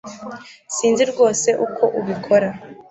[0.75, 2.49] Sinzi rwose uko ubikora